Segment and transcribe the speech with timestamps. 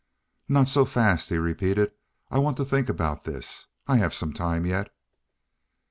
[0.49, 1.91] "Not so fast," he repeated.
[2.31, 3.67] "I want to think about this.
[3.87, 4.91] I have some time yet."